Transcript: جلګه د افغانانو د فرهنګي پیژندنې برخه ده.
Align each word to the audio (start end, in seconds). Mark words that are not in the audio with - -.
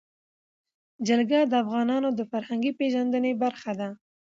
جلګه 1.07 1.39
د 1.47 1.53
افغانانو 1.63 2.09
د 2.13 2.21
فرهنګي 2.31 2.71
پیژندنې 2.79 3.31
برخه 3.43 3.71
ده. 3.79 3.89